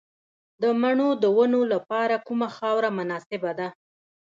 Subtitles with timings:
[0.61, 3.67] د مڼو د ونو لپاره کومه خاوره مناسبه ده؟